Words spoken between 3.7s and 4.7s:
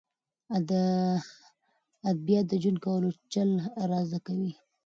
را زده کوي.